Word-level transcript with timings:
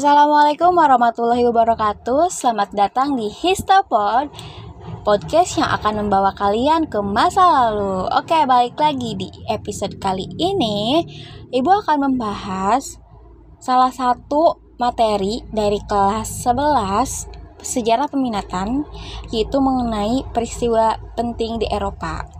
Assalamualaikum 0.00 0.80
warahmatullahi 0.80 1.44
wabarakatuh. 1.44 2.32
Selamat 2.32 2.72
datang 2.72 3.20
di 3.20 3.28
Histopod 3.28 4.32
Podcast 5.04 5.60
yang 5.60 5.68
akan 5.76 6.00
membawa 6.00 6.32
kalian 6.32 6.88
ke 6.88 7.04
masa 7.04 7.44
lalu. 7.44 8.08
Oke 8.08 8.48
balik 8.48 8.80
lagi 8.80 9.12
di 9.12 9.28
episode 9.52 10.00
kali 10.00 10.24
ini. 10.40 11.04
Ibu 11.52 11.84
akan 11.84 12.08
membahas 12.08 12.96
Salah 13.60 13.92
satu 13.92 14.72
materi 14.80 15.44
dari 15.52 15.76
kelas 15.84 16.48
11 16.48 17.60
Sejarah 17.60 18.08
peminatan 18.08 18.88
Yaitu 19.28 19.60
mengenai 19.60 20.24
peristiwa 20.32 20.96
penting 21.12 21.60
di 21.60 21.68
Eropa 21.68 22.39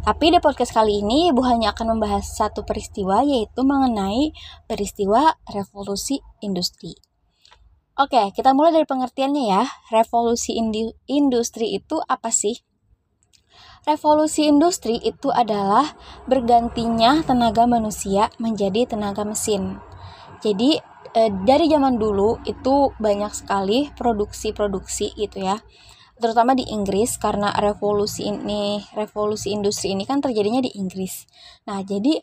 tapi 0.00 0.32
di 0.32 0.40
podcast 0.40 0.72
kali 0.72 1.04
ini 1.04 1.28
Ibu 1.28 1.44
hanya 1.44 1.76
akan 1.76 1.96
membahas 1.96 2.24
satu 2.32 2.64
peristiwa 2.64 3.20
yaitu 3.20 3.60
mengenai 3.68 4.32
peristiwa 4.64 5.36
revolusi 5.52 6.24
industri. 6.40 6.96
Oke, 8.00 8.32
kita 8.32 8.56
mulai 8.56 8.72
dari 8.72 8.88
pengertiannya 8.88 9.44
ya. 9.52 9.68
Revolusi 9.92 10.56
industri 11.04 11.76
itu 11.76 12.00
apa 12.08 12.32
sih? 12.32 12.56
Revolusi 13.84 14.48
industri 14.48 14.96
itu 15.04 15.28
adalah 15.28 15.92
bergantinya 16.24 17.20
tenaga 17.20 17.68
manusia 17.68 18.32
menjadi 18.40 18.96
tenaga 18.96 19.28
mesin. 19.28 19.76
Jadi 20.40 20.80
eh, 21.12 21.30
dari 21.44 21.68
zaman 21.68 22.00
dulu 22.00 22.40
itu 22.48 22.88
banyak 22.96 23.36
sekali 23.36 23.92
produksi-produksi 23.92 25.12
gitu 25.20 25.44
ya 25.44 25.60
terutama 26.20 26.52
di 26.52 26.68
Inggris 26.68 27.16
karena 27.16 27.50
revolusi 27.56 28.28
ini 28.28 28.84
revolusi 28.92 29.56
industri 29.56 29.96
ini 29.96 30.04
kan 30.04 30.20
terjadinya 30.20 30.60
di 30.60 30.76
Inggris. 30.76 31.24
Nah, 31.64 31.80
jadi 31.80 32.20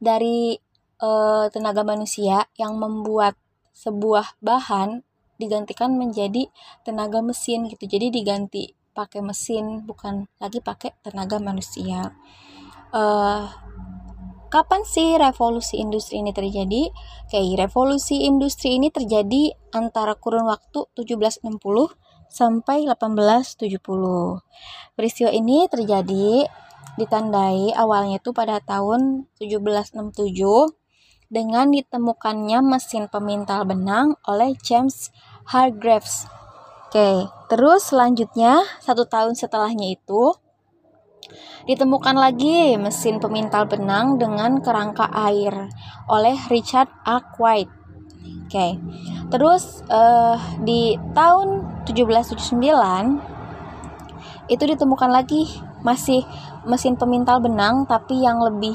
dari 0.00 0.56
e, 0.96 1.10
tenaga 1.52 1.84
manusia 1.84 2.48
yang 2.56 2.80
membuat 2.80 3.36
sebuah 3.76 4.40
bahan 4.40 5.04
digantikan 5.36 5.94
menjadi 6.00 6.48
tenaga 6.82 7.20
mesin 7.20 7.68
gitu. 7.68 7.84
Jadi 7.84 8.08
diganti 8.08 8.72
pakai 8.96 9.20
mesin 9.20 9.84
bukan 9.84 10.24
lagi 10.40 10.64
pakai 10.64 10.96
tenaga 11.04 11.36
manusia. 11.36 12.16
E, 12.88 13.02
kapan 14.48 14.82
sih 14.88 15.20
revolusi 15.20 15.76
industri 15.76 16.24
ini 16.24 16.32
terjadi? 16.32 16.88
Oke, 17.28 17.40
revolusi 17.54 18.24
industri 18.24 18.80
ini 18.80 18.88
terjadi 18.88 19.52
antara 19.76 20.16
kurun 20.16 20.48
waktu 20.48 20.88
1760 20.96 22.09
sampai 22.30 22.86
1870. 22.86 24.38
Peristiwa 24.94 25.30
ini 25.34 25.66
terjadi 25.66 26.46
ditandai 26.94 27.74
awalnya 27.74 28.22
itu 28.22 28.30
pada 28.30 28.62
tahun 28.62 29.26
1767 29.42 30.38
dengan 31.30 31.70
ditemukannya 31.70 32.58
mesin 32.62 33.06
pemintal 33.06 33.66
benang 33.66 34.18
oleh 34.26 34.54
James 34.62 35.14
Hargreaves. 35.50 36.26
Oke, 36.90 37.30
terus 37.46 37.94
selanjutnya 37.94 38.66
satu 38.82 39.06
tahun 39.06 39.38
setelahnya 39.38 39.94
itu 39.94 40.34
ditemukan 41.70 42.18
lagi 42.18 42.74
mesin 42.74 43.22
pemintal 43.22 43.70
benang 43.70 44.18
dengan 44.18 44.58
kerangka 44.58 45.06
air 45.06 45.70
oleh 46.10 46.34
Richard 46.50 46.90
Arkwright. 47.06 47.79
Oke, 48.50 48.82
terus 49.30 49.86
uh, 49.86 50.34
di 50.66 50.98
tahun 51.14 51.62
1779 51.86 52.58
itu 54.50 54.64
ditemukan 54.66 55.10
lagi 55.14 55.46
masih 55.86 56.26
mesin 56.66 56.98
pemintal 56.98 57.38
benang 57.38 57.86
tapi 57.86 58.20
yang 58.26 58.42
lebih 58.42 58.74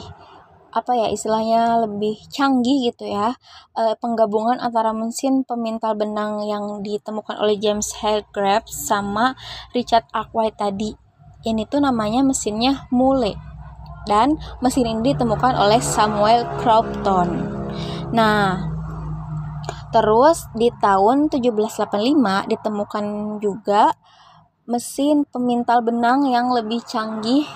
apa 0.75 0.91
ya 0.91 1.07
istilahnya 1.07 1.87
lebih 1.87 2.19
canggih 2.27 2.91
gitu 2.91 3.07
ya. 3.07 3.31
E, 3.71 3.95
penggabungan 3.95 4.59
antara 4.59 4.91
mesin 4.91 5.47
pemintal 5.47 5.95
benang 5.95 6.43
yang 6.43 6.83
ditemukan 6.83 7.39
oleh 7.39 7.55
James 7.55 7.95
Hargreaves 8.03 8.75
sama 8.75 9.39
Richard 9.71 10.03
Arkwright 10.11 10.59
tadi. 10.59 10.91
Ini 11.47 11.64
tuh 11.71 11.80
namanya 11.80 12.27
mesinnya 12.27 12.91
Mule. 12.91 13.39
Dan 14.03 14.36
mesin 14.59 14.86
ini 14.86 15.15
ditemukan 15.15 15.55
oleh 15.55 15.80
Samuel 15.80 16.43
Crompton. 16.59 17.55
Nah 18.11 18.74
Terus 19.95 20.52
di 20.52 20.67
tahun 20.76 21.32
1785 21.32 22.52
ditemukan 22.52 23.06
juga 23.39 23.95
mesin 24.67 25.23
pemintal 25.23 25.80
benang 25.88 26.28
yang 26.28 26.52
lebih 26.52 26.83
canggih 26.83 27.48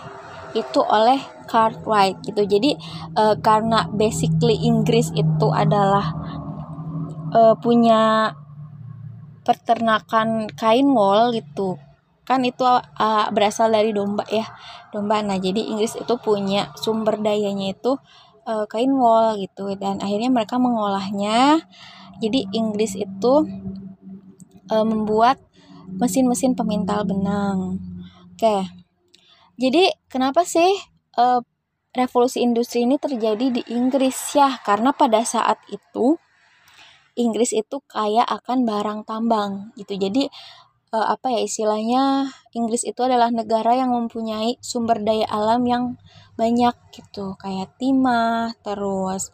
itu 0.56 0.80
oleh 0.80 1.20
Cartwright 1.52 2.24
gitu. 2.24 2.48
Jadi 2.48 2.80
e, 3.12 3.24
karena 3.44 3.92
basically 3.92 4.56
Inggris 4.64 5.12
itu 5.12 5.52
adalah 5.52 6.16
e, 7.36 7.60
punya 7.60 8.32
peternakan 9.44 10.48
kain 10.56 10.88
wool 10.96 11.36
gitu. 11.36 11.76
Kan 12.22 12.46
itu 12.46 12.62
uh, 12.62 13.26
berasal 13.34 13.74
dari 13.74 13.90
domba 13.90 14.22
ya. 14.30 14.46
Domba. 14.94 15.26
Nah, 15.26 15.42
jadi 15.42 15.74
Inggris 15.74 15.98
itu 15.98 16.14
punya 16.22 16.70
sumber 16.78 17.18
dayanya 17.18 17.74
itu 17.74 17.98
uh, 18.50 18.66
kain 18.66 18.90
wool 18.90 19.38
gitu 19.38 19.78
dan 19.78 20.02
akhirnya 20.02 20.34
mereka 20.34 20.58
mengolahnya 20.58 21.62
jadi 22.20 22.40
Inggris 22.52 23.00
itu 23.00 23.34
e, 24.68 24.76
membuat 24.84 25.40
mesin-mesin 25.96 26.54
pemintal 26.54 27.08
benang. 27.08 27.80
Oke. 28.36 28.68
Jadi 29.56 29.88
kenapa 30.12 30.44
sih 30.44 30.68
e, 31.16 31.26
revolusi 31.96 32.44
industri 32.44 32.84
ini 32.84 33.00
terjadi 33.00 33.56
di 33.56 33.62
Inggris 33.72 34.36
ya? 34.36 34.60
Karena 34.62 34.92
pada 34.92 35.24
saat 35.24 35.64
itu 35.72 36.20
Inggris 37.16 37.56
itu 37.56 37.84
kaya 37.88 38.24
akan 38.28 38.68
barang 38.68 39.00
tambang 39.08 39.72
gitu. 39.80 39.96
Jadi 39.96 40.28
e, 40.90 40.98
apa 40.98 41.28
ya 41.34 41.40
istilahnya 41.46 42.30
Inggris 42.54 42.84
itu 42.86 43.00
adalah 43.06 43.30
negara 43.30 43.78
yang 43.78 43.94
mempunyai 43.94 44.58
sumber 44.62 45.02
daya 45.02 45.26
alam 45.30 45.62
yang 45.66 45.84
banyak 46.36 46.76
gitu. 46.94 47.38
Kayak 47.38 47.78
timah 47.78 48.54
terus 48.66 49.32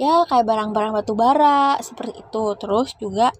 ya 0.00 0.26
kayak 0.26 0.48
barang-barang 0.48 0.92
batu 0.96 1.14
bara 1.14 1.78
seperti 1.80 2.24
itu. 2.24 2.44
Terus 2.58 2.88
juga 2.98 3.30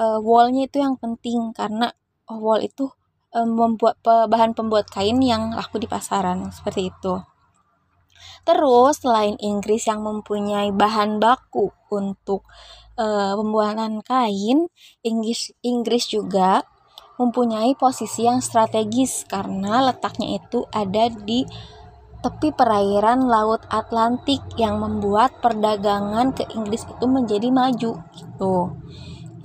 uh, 0.00 0.18
wallnya 0.20 0.68
itu 0.68 0.80
yang 0.80 0.96
penting 1.00 1.52
karena 1.56 1.92
wall 2.28 2.60
itu 2.60 2.90
um, 3.32 3.48
membuat 3.54 4.00
bahan 4.04 4.52
pembuat 4.56 4.88
kain 4.90 5.20
yang 5.20 5.52
laku 5.54 5.80
di 5.80 5.88
pasaran 5.88 6.50
seperti 6.52 6.92
itu. 6.92 7.14
Terus 8.46 9.02
selain 9.02 9.34
Inggris 9.42 9.90
yang 9.90 10.06
mempunyai 10.06 10.70
bahan 10.70 11.18
baku 11.18 11.74
untuk 11.90 12.46
uh, 12.96 13.34
pembuatan 13.34 14.00
kain 14.06 14.70
Inggris 15.02 15.52
Inggris 15.66 16.06
juga 16.08 16.62
mempunyai 17.16 17.72
posisi 17.76 18.28
yang 18.28 18.44
strategis 18.44 19.24
karena 19.24 19.88
letaknya 19.88 20.36
itu 20.36 20.68
ada 20.72 21.08
di 21.08 21.48
tepi 22.26 22.50
perairan 22.52 23.30
Laut 23.30 23.62
Atlantik 23.70 24.42
yang 24.58 24.82
membuat 24.82 25.38
perdagangan 25.38 26.34
ke 26.34 26.42
Inggris 26.58 26.82
itu 26.88 27.04
menjadi 27.06 27.48
maju 27.54 28.02
gitu. 28.18 28.54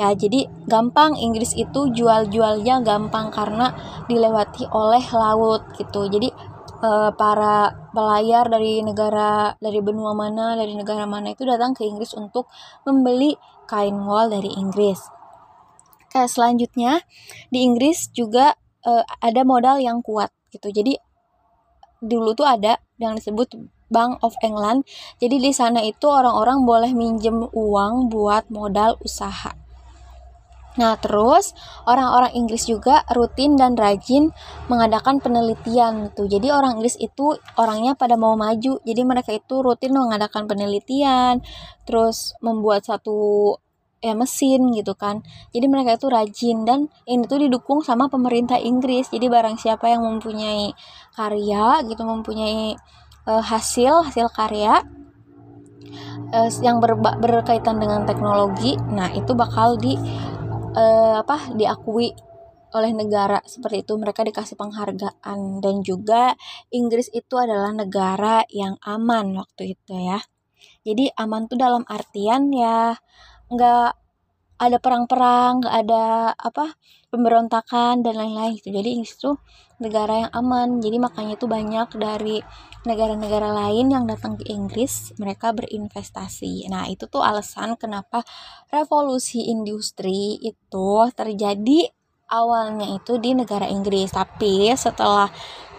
Ya, 0.01 0.17
jadi 0.17 0.49
gampang 0.65 1.13
Inggris 1.13 1.53
itu 1.53 1.93
jual-jualnya 1.93 2.81
gampang 2.81 3.29
karena 3.29 3.69
dilewati 4.09 4.65
oleh 4.73 5.03
laut 5.13 5.61
gitu. 5.77 6.09
Jadi 6.09 6.33
eh, 6.81 7.11
para 7.13 7.69
pelayar 7.93 8.49
dari 8.49 8.81
negara 8.81 9.53
dari 9.61 9.77
benua 9.83 10.17
mana, 10.17 10.57
dari 10.57 10.73
negara 10.73 11.05
mana 11.05 11.37
itu 11.37 11.45
datang 11.45 11.77
ke 11.77 11.85
Inggris 11.85 12.17
untuk 12.17 12.49
membeli 12.81 13.37
kain 13.69 13.93
wol 14.01 14.25
dari 14.31 14.49
Inggris. 14.57 15.20
Kayak 16.11 16.29
selanjutnya 16.29 17.01
di 17.49 17.63
Inggris 17.63 18.11
juga 18.11 18.53
eh, 18.83 19.03
ada 19.23 19.41
modal 19.47 19.79
yang 19.79 20.03
kuat 20.03 20.29
gitu. 20.51 20.69
Jadi 20.69 20.99
dulu 22.03 22.35
tuh 22.35 22.45
ada 22.49 22.81
yang 22.99 23.15
disebut 23.15 23.55
Bank 23.91 24.23
of 24.23 24.35
England. 24.39 24.87
Jadi 25.19 25.39
di 25.39 25.51
sana 25.51 25.83
itu 25.83 26.07
orang-orang 26.07 26.63
boleh 26.63 26.91
minjem 26.95 27.47
uang 27.51 28.07
buat 28.07 28.47
modal 28.47 28.95
usaha. 29.03 29.51
Nah, 30.79 30.95
terus 30.95 31.51
orang-orang 31.83 32.31
Inggris 32.31 32.63
juga 32.63 33.03
rutin 33.11 33.59
dan 33.59 33.75
rajin 33.75 34.31
mengadakan 34.71 35.19
penelitian 35.19 36.15
tuh. 36.15 36.31
Jadi 36.31 36.47
orang 36.47 36.79
Inggris 36.79 36.95
itu 36.95 37.35
orangnya 37.59 37.91
pada 37.99 38.15
mau 38.15 38.39
maju. 38.39 38.79
Jadi 38.79 39.01
mereka 39.03 39.35
itu 39.35 39.59
rutin 39.59 39.91
mengadakan 39.91 40.47
penelitian, 40.47 41.43
terus 41.83 42.31
membuat 42.39 42.87
satu 42.87 43.59
ya 44.01 44.17
mesin 44.17 44.73
gitu 44.73 44.97
kan. 44.97 45.21
Jadi 45.53 45.65
mereka 45.69 45.95
itu 45.95 46.09
rajin 46.09 46.65
dan 46.65 46.89
ini 47.05 47.23
tuh 47.29 47.39
didukung 47.39 47.85
sama 47.85 48.09
pemerintah 48.09 48.57
Inggris. 48.57 49.07
Jadi 49.13 49.29
barang 49.29 49.61
siapa 49.61 49.87
yang 49.93 50.01
mempunyai 50.01 50.73
karya 51.13 51.85
gitu 51.85 52.01
mempunyai 52.01 52.75
uh, 53.29 53.43
hasil 53.45 54.09
hasil 54.09 54.33
karya 54.33 54.81
uh, 56.33 56.49
yang 56.65 56.81
ber, 56.81 56.97
berkaitan 56.97 57.77
dengan 57.77 58.03
teknologi 58.09 58.79
nah 58.89 59.13
itu 59.13 59.37
bakal 59.37 59.77
di 59.77 59.93
uh, 60.73 61.21
apa 61.21 61.53
diakui 61.53 62.11
oleh 62.71 62.91
negara. 62.95 63.43
Seperti 63.43 63.83
itu 63.83 63.93
mereka 63.99 64.23
dikasih 64.23 64.55
penghargaan. 64.55 65.59
Dan 65.59 65.83
juga 65.83 66.33
Inggris 66.71 67.11
itu 67.11 67.35
adalah 67.35 67.75
negara 67.75 68.47
yang 68.47 68.79
aman 68.83 69.35
waktu 69.35 69.75
itu 69.75 69.93
ya. 69.95 70.19
Jadi 70.81 71.13
aman 71.13 71.45
tuh 71.45 71.59
dalam 71.61 71.83
artian 71.85 72.49
ya 72.49 72.97
nggak 73.51 73.91
ada 74.61 74.77
perang-perang 74.77 75.65
nggak 75.65 75.75
ada 75.85 76.05
apa 76.37 76.77
pemberontakan 77.11 78.05
dan 78.05 78.13
lain-lain 78.15 78.55
gitu. 78.61 78.71
Jadi 78.71 78.89
Inggris 78.95 79.17
itu 79.19 79.35
negara 79.83 80.25
yang 80.25 80.31
aman. 80.31 80.79
Jadi 80.79 80.97
makanya 81.01 81.33
itu 81.35 81.45
banyak 81.49 81.89
dari 81.99 82.37
negara-negara 82.87 83.51
lain 83.51 83.93
yang 83.93 84.05
datang 84.07 84.39
ke 84.39 84.47
Inggris 84.47 85.13
mereka 85.17 85.51
berinvestasi. 85.51 86.71
Nah 86.71 86.87
itu 86.87 87.05
tuh 87.11 87.21
alasan 87.21 87.75
kenapa 87.75 88.23
revolusi 88.71 89.51
industri 89.51 90.39
itu 90.39 90.89
terjadi 91.11 91.91
awalnya 92.31 92.95
itu 92.95 93.19
di 93.19 93.35
negara 93.35 93.67
Inggris. 93.67 94.15
Tapi 94.15 94.71
setelah 94.77 95.27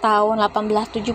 tahun 0.03 0.43
1870 0.51 1.15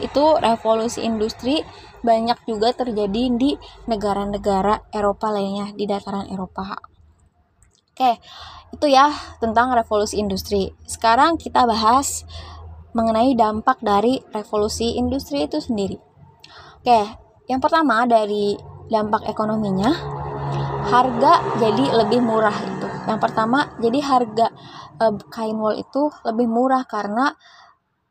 itu 0.00 0.24
revolusi 0.40 1.04
industri 1.04 1.60
banyak 2.02 2.38
juga 2.44 2.74
terjadi 2.74 3.32
di 3.32 3.54
negara-negara 3.86 4.90
Eropa 4.90 5.30
lainnya 5.30 5.70
di 5.72 5.86
dataran 5.86 6.28
Eropa. 6.28 6.76
Oke, 7.92 8.18
itu 8.74 8.86
ya 8.90 9.12
tentang 9.38 9.72
revolusi 9.72 10.18
industri. 10.18 10.74
Sekarang 10.84 11.38
kita 11.38 11.64
bahas 11.64 12.26
mengenai 12.92 13.32
dampak 13.32 13.80
dari 13.80 14.20
revolusi 14.34 15.00
industri 15.00 15.48
itu 15.48 15.62
sendiri. 15.62 15.96
Oke, 16.82 17.00
yang 17.48 17.60
pertama 17.62 18.04
dari 18.04 18.58
dampak 18.90 19.24
ekonominya, 19.28 19.90
harga 20.88 21.32
jadi 21.56 22.04
lebih 22.04 22.20
murah 22.20 22.54
itu. 22.54 22.88
Yang 23.08 23.20
pertama, 23.22 23.72
jadi 23.80 23.98
harga 24.02 24.46
e, 25.00 25.04
kain 25.32 25.56
wol 25.56 25.78
itu 25.78 26.12
lebih 26.26 26.46
murah 26.50 26.84
karena 26.84 27.32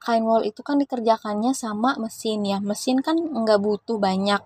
kain 0.02 0.26
wol 0.26 0.42
itu 0.42 0.66
kan 0.66 0.82
dikerjakannya 0.82 1.54
sama 1.54 1.96
mesin 2.02 2.42
ya. 2.42 2.58
Mesin 2.58 3.06
kan 3.06 3.16
nggak 3.16 3.62
butuh 3.62 4.02
banyak 4.02 4.42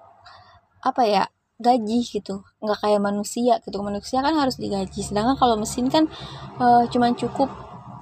apa 0.83 1.01
ya 1.07 1.23
gaji 1.57 2.03
gitu. 2.03 2.43
Nggak 2.59 2.79
kayak 2.83 3.01
manusia 3.01 3.63
gitu. 3.63 3.79
Manusia 3.79 4.19
kan 4.19 4.35
harus 4.35 4.59
digaji. 4.59 4.99
Sedangkan 4.99 5.39
kalau 5.39 5.55
mesin 5.55 5.87
kan 5.87 6.11
e, 6.59 6.67
cuman 6.91 7.15
cukup 7.15 7.47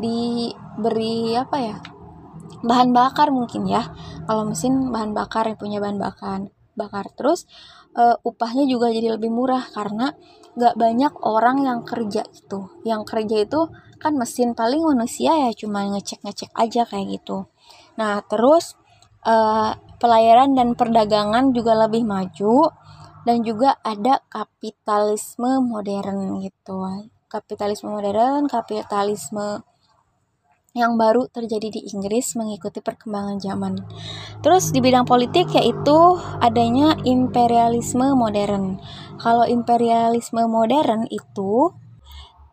diberi 0.02 1.38
apa 1.38 1.58
ya 1.62 1.78
bahan 2.66 2.90
bakar 2.90 3.30
mungkin 3.30 3.70
ya. 3.70 3.86
Kalau 4.26 4.50
mesin 4.50 4.90
bahan 4.90 5.14
bakar 5.14 5.46
yang 5.46 5.60
punya 5.62 5.78
bahan 5.78 6.02
bakar 6.02 6.50
bakar 6.74 7.06
terus 7.14 7.46
e, 7.94 8.04
upahnya 8.25 8.66
juga 8.68 8.90
jadi 8.90 9.16
lebih 9.16 9.31
murah 9.31 9.63
karena 9.72 10.12
nggak 10.54 10.75
banyak 10.78 11.13
orang 11.25 11.66
yang 11.66 11.80
kerja 11.81 12.22
itu 12.30 12.69
yang 12.86 13.01
kerja 13.06 13.42
itu 13.42 13.74
kan 13.98 14.13
mesin 14.19 14.54
paling 14.54 14.84
manusia 14.84 15.34
ya 15.34 15.50
cuma 15.56 15.88
ngecek-ngecek 15.88 16.51
aja 16.54 16.84
kayak 16.84 17.07
gitu. 17.18 17.48
Nah, 17.95 18.19
terus 18.28 18.75
uh, 19.24 19.72
pelayaran 19.98 20.51
dan 20.51 20.75
perdagangan 20.75 21.56
juga 21.56 21.88
lebih 21.88 22.04
maju 22.04 22.68
dan 23.24 23.40
juga 23.48 23.80
ada 23.80 24.19
kapitalisme 24.28 25.63
modern 25.63 26.44
gitu. 26.44 26.84
Kapitalisme 27.31 27.89
modern, 27.96 28.51
kapitalisme 28.51 29.63
yang 30.74 30.98
baru 30.98 31.30
terjadi 31.30 31.70
di 31.70 31.81
Inggris 31.94 32.34
mengikuti 32.34 32.81
perkembangan 32.81 33.38
zaman. 33.38 33.78
Terus 34.42 34.74
di 34.74 34.81
bidang 34.81 35.06
politik 35.06 35.54
yaitu 35.54 36.18
adanya 36.42 36.98
imperialisme 37.06 38.18
modern. 38.18 38.81
Kalau 39.22 39.46
imperialisme 39.46 40.42
modern 40.50 41.06
itu 41.14 41.70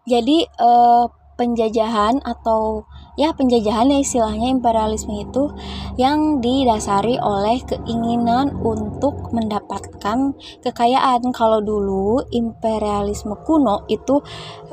jadi 0.05 0.45
eh, 0.45 1.05
penjajahan 1.41 2.21
atau 2.21 2.85
ya 3.21 3.37
penjajahan 3.37 3.93
ya 3.93 4.01
istilahnya 4.01 4.49
imperialisme 4.49 5.13
itu 5.21 5.53
yang 6.01 6.41
didasari 6.41 7.21
oleh 7.21 7.61
keinginan 7.69 8.57
untuk 8.65 9.29
mendapatkan 9.37 10.33
kekayaan. 10.65 11.29
Kalau 11.37 11.61
dulu 11.61 12.25
imperialisme 12.33 13.37
kuno 13.45 13.85
itu 13.93 14.25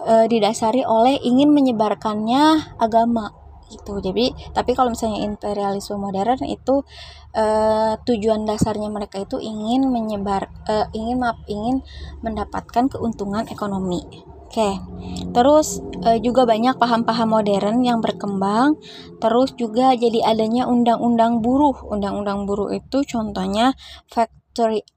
e, 0.08 0.32
didasari 0.32 0.88
oleh 0.88 1.20
ingin 1.20 1.52
menyebarkannya 1.52 2.80
agama 2.80 3.36
itu 3.68 4.00
jadi 4.00 4.32
tapi 4.56 4.72
kalau 4.72 4.96
misalnya 4.96 5.28
imperialisme 5.28 6.00
modern 6.00 6.40
itu 6.48 6.88
e, 7.36 7.46
tujuan 8.00 8.48
dasarnya 8.48 8.88
mereka 8.88 9.20
itu 9.20 9.44
ingin 9.44 9.92
menyebar 9.92 10.48
e, 10.64 10.88
ingin 10.96 11.20
maaf 11.20 11.36
ingin 11.52 11.84
mendapatkan 12.24 12.88
keuntungan 12.88 13.44
ekonomi 13.52 14.08
Oke, 14.48 14.80
terus 15.36 15.84
e, 16.08 16.24
juga 16.24 16.48
banyak 16.48 16.80
paham-paham 16.80 17.36
modern 17.36 17.84
yang 17.84 18.00
berkembang. 18.00 18.80
Terus 19.20 19.52
juga 19.60 19.92
jadi 19.92 20.24
adanya 20.24 20.72
undang-undang 20.72 21.44
buruh. 21.44 21.76
Undang-undang 21.92 22.48
buruh 22.48 22.72
itu 22.72 23.04
contohnya 23.04 23.76
Factory 24.08 24.88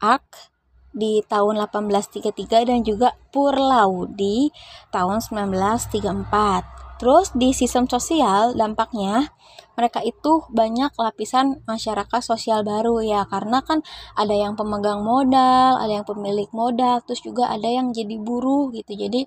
Act 0.00 0.48
di 0.96 1.20
tahun 1.28 1.60
1833 1.60 2.72
dan 2.72 2.80
juga 2.80 3.12
Purlau 3.28 4.08
di 4.08 4.48
tahun 4.88 5.20
1934. 5.20 6.89
Terus 7.00 7.32
di 7.32 7.56
sistem 7.56 7.88
sosial 7.88 8.52
dampaknya 8.52 9.32
mereka 9.72 10.04
itu 10.04 10.44
banyak 10.52 10.92
lapisan 11.00 11.64
masyarakat 11.64 12.20
sosial 12.20 12.60
baru 12.60 13.00
ya 13.00 13.24
karena 13.24 13.64
kan 13.64 13.80
ada 14.12 14.36
yang 14.36 14.52
pemegang 14.52 15.00
modal, 15.00 15.80
ada 15.80 15.88
yang 15.88 16.04
pemilik 16.04 16.52
modal, 16.52 17.00
terus 17.00 17.24
juga 17.24 17.48
ada 17.48 17.64
yang 17.64 17.96
jadi 17.96 18.20
buruh 18.20 18.68
gitu. 18.76 18.92
Jadi 18.92 19.24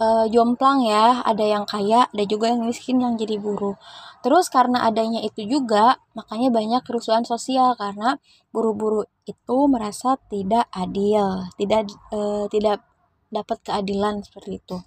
e, 0.00 0.06
jomplang 0.32 0.80
ya, 0.88 1.20
ada 1.20 1.44
yang 1.44 1.68
kaya, 1.68 2.08
ada 2.08 2.24
juga 2.24 2.48
yang 2.48 2.64
miskin 2.64 3.04
yang 3.04 3.20
jadi 3.20 3.36
buruh. 3.36 3.76
Terus 4.24 4.48
karena 4.48 4.88
adanya 4.88 5.20
itu 5.20 5.44
juga 5.44 6.00
makanya 6.16 6.48
banyak 6.48 6.82
kerusuhan 6.88 7.28
sosial 7.28 7.76
karena 7.76 8.16
buruh-buruh 8.56 9.04
itu 9.28 9.56
merasa 9.68 10.16
tidak 10.32 10.72
adil, 10.72 11.44
tidak 11.60 11.92
e, 12.08 12.48
tidak 12.48 12.80
dapat 13.28 13.60
keadilan 13.60 14.24
seperti 14.24 14.56
itu. 14.56 14.80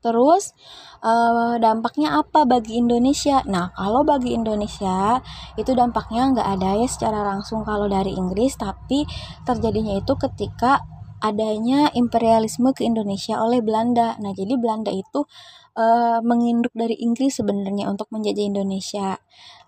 Terus 0.00 0.56
uh, 1.04 1.60
dampaknya 1.60 2.20
apa 2.20 2.48
bagi 2.48 2.80
Indonesia? 2.80 3.44
Nah, 3.44 3.72
kalau 3.76 4.04
bagi 4.04 4.32
Indonesia 4.32 5.20
itu 5.60 5.72
dampaknya 5.76 6.32
nggak 6.32 6.48
ada 6.60 6.70
ya 6.80 6.88
secara 6.88 7.20
langsung 7.24 7.64
kalau 7.64 7.86
dari 7.86 8.16
Inggris, 8.16 8.56
tapi 8.56 9.04
terjadinya 9.44 10.00
itu 10.00 10.16
ketika 10.16 10.80
adanya 11.20 11.92
imperialisme 11.92 12.72
ke 12.72 12.88
Indonesia 12.88 13.36
oleh 13.38 13.60
Belanda. 13.60 14.16
Nah, 14.24 14.32
jadi 14.32 14.56
Belanda 14.56 14.88
itu 14.88 15.28
uh, 15.76 16.18
menginduk 16.24 16.72
dari 16.72 16.96
Inggris 16.96 17.38
sebenarnya 17.38 17.92
untuk 17.92 18.08
menjajah 18.08 18.44
Indonesia. 18.44 19.20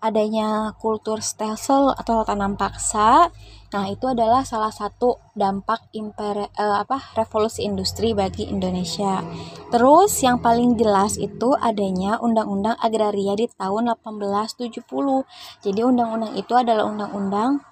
Adanya 0.03 0.75
kultur 0.81 1.21
stelsel 1.23 1.93
atau 1.95 2.25
tanam 2.27 2.59
paksa 2.59 3.31
Nah, 3.73 3.89
itu 3.89 4.05
adalah 4.05 4.45
salah 4.45 4.69
satu 4.69 5.17
dampak 5.33 5.89
imperi, 5.97 6.45
uh, 6.61 6.85
apa 6.85 7.01
revolusi 7.17 7.65
industri 7.65 8.13
bagi 8.13 8.45
Indonesia. 8.45 9.25
Terus 9.73 10.13
yang 10.21 10.37
paling 10.45 10.77
jelas 10.77 11.17
itu 11.17 11.57
adanya 11.57 12.21
Undang-Undang 12.21 12.77
Agraria 12.77 13.33
di 13.33 13.49
tahun 13.49 13.89
1870. 13.97 15.25
Jadi 15.65 15.79
undang-undang 15.81 16.37
itu 16.37 16.53
adalah 16.53 16.85
undang-undang 16.85 17.65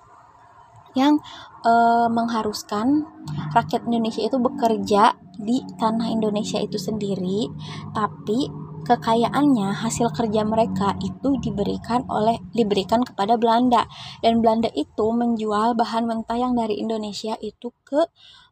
yang 0.97 1.21
uh, 1.63 2.09
mengharuskan 2.11 3.07
rakyat 3.55 3.87
Indonesia 3.87 4.25
itu 4.25 4.35
bekerja 4.41 5.15
di 5.39 5.63
tanah 5.79 6.11
Indonesia 6.11 6.59
itu 6.59 6.75
sendiri, 6.75 7.47
tapi 7.95 8.51
kekayaannya 8.83 9.85
hasil 9.85 10.11
kerja 10.13 10.41
mereka 10.43 10.97
itu 11.01 11.37
diberikan 11.41 12.05
oleh 12.09 12.41
diberikan 12.51 13.05
kepada 13.05 13.37
Belanda 13.37 13.85
dan 14.25 14.41
Belanda 14.41 14.69
itu 14.73 15.13
menjual 15.13 15.77
bahan 15.77 16.09
mentah 16.09 16.37
yang 16.37 16.53
dari 16.57 16.81
Indonesia 16.81 17.37
itu 17.39 17.71
ke 17.85 18.09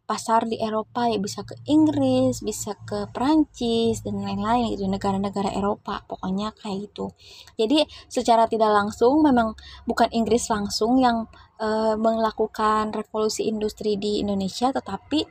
pasar 0.10 0.50
di 0.50 0.58
Eropa 0.58 1.06
ya 1.06 1.22
bisa 1.22 1.46
ke 1.46 1.54
Inggris, 1.70 2.42
bisa 2.42 2.74
ke 2.82 3.06
Prancis 3.14 4.02
dan 4.02 4.18
lain-lain 4.18 4.74
gitu 4.74 4.90
negara-negara 4.90 5.54
Eropa 5.54 6.02
pokoknya 6.10 6.50
kayak 6.58 6.90
gitu. 6.90 7.14
Jadi 7.54 7.86
secara 8.10 8.50
tidak 8.50 8.74
langsung 8.74 9.22
memang 9.22 9.54
bukan 9.86 10.10
Inggris 10.10 10.50
langsung 10.50 10.98
yang 10.98 11.30
e, 11.62 11.94
melakukan 11.94 12.90
revolusi 12.90 13.46
industri 13.46 14.02
di 14.02 14.26
Indonesia 14.26 14.74
tetapi 14.74 15.30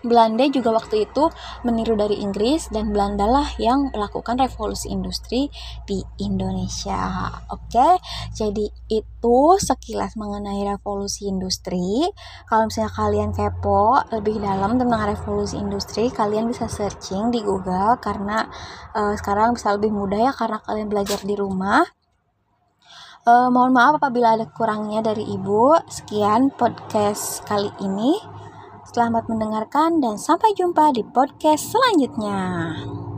Belanda 0.00 0.48
juga 0.48 0.72
waktu 0.72 1.04
itu 1.04 1.28
meniru 1.62 1.92
dari 1.92 2.20
Inggris 2.24 2.72
dan 2.72 2.88
Belanda 2.92 3.28
lah 3.28 3.48
yang 3.60 3.92
melakukan 3.92 4.40
revolusi 4.40 4.88
industri 4.88 5.52
di 5.84 6.00
Indonesia. 6.20 7.28
Oke, 7.52 8.00
jadi 8.32 8.66
itu 8.88 9.38
sekilas 9.60 10.16
mengenai 10.16 10.64
revolusi 10.64 11.28
industri. 11.28 12.08
Kalau 12.48 12.68
misalnya 12.68 12.92
kalian 12.96 13.30
kepo 13.36 14.00
lebih 14.08 14.40
dalam 14.40 14.80
tentang 14.80 15.04
revolusi 15.04 15.60
industri, 15.60 16.08
kalian 16.08 16.48
bisa 16.48 16.64
searching 16.64 17.28
di 17.28 17.44
Google 17.44 18.00
karena 18.00 18.48
uh, 18.96 19.12
sekarang 19.20 19.52
bisa 19.52 19.76
lebih 19.76 19.92
mudah 19.92 20.30
ya 20.30 20.32
karena 20.32 20.58
kalian 20.64 20.88
belajar 20.88 21.20
di 21.20 21.36
rumah. 21.36 21.84
Uh, 23.20 23.52
mohon 23.52 23.76
maaf 23.76 24.00
apabila 24.00 24.32
ada 24.32 24.48
kurangnya 24.48 25.04
dari 25.12 25.28
ibu. 25.28 25.76
Sekian 25.92 26.48
podcast 26.56 27.44
kali 27.44 27.68
ini. 27.84 28.39
Selamat 28.90 29.30
mendengarkan 29.30 30.02
dan 30.02 30.18
sampai 30.18 30.50
jumpa 30.58 30.90
di 30.90 31.06
podcast 31.06 31.70
selanjutnya. 31.70 32.74